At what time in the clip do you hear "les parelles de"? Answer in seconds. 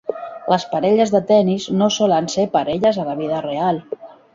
0.53-1.21